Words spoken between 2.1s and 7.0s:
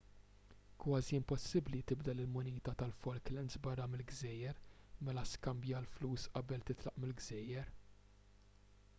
il-munita tal-falklands barra mill-gżejjer mela skambja l-flus qabel titlaq